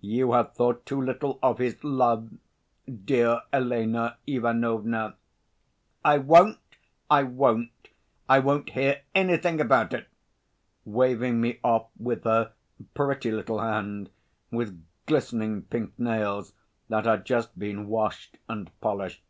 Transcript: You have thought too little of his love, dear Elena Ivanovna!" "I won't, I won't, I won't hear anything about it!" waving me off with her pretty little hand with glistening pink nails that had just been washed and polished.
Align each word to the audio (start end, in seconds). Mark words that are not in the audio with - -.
You 0.00 0.32
have 0.32 0.54
thought 0.54 0.86
too 0.86 0.98
little 1.02 1.38
of 1.42 1.58
his 1.58 1.84
love, 1.84 2.30
dear 3.04 3.42
Elena 3.52 4.16
Ivanovna!" 4.26 5.16
"I 6.02 6.16
won't, 6.16 6.56
I 7.10 7.24
won't, 7.24 7.90
I 8.30 8.38
won't 8.38 8.70
hear 8.70 9.02
anything 9.14 9.60
about 9.60 9.92
it!" 9.92 10.08
waving 10.86 11.42
me 11.42 11.58
off 11.62 11.88
with 11.98 12.24
her 12.24 12.54
pretty 12.94 13.30
little 13.30 13.58
hand 13.60 14.08
with 14.50 14.82
glistening 15.04 15.60
pink 15.64 15.98
nails 15.98 16.54
that 16.88 17.04
had 17.04 17.26
just 17.26 17.58
been 17.58 17.88
washed 17.88 18.38
and 18.48 18.70
polished. 18.80 19.22